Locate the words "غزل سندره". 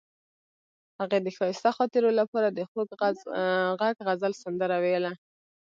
4.07-4.77